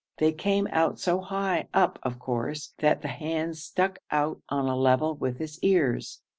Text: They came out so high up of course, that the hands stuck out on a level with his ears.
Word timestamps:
They 0.17 0.31
came 0.31 0.67
out 0.71 0.97
so 0.99 1.19
high 1.21 1.67
up 1.75 1.99
of 2.01 2.17
course, 2.17 2.73
that 2.79 3.03
the 3.03 3.07
hands 3.07 3.61
stuck 3.61 3.99
out 4.09 4.41
on 4.49 4.65
a 4.67 4.75
level 4.75 5.13
with 5.13 5.37
his 5.37 5.59
ears. 5.61 6.23